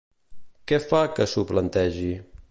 Què 0.71 0.79
fa 0.85 1.01
que 1.19 1.27
s'ho 1.33 1.43
plantegi? 1.51 2.13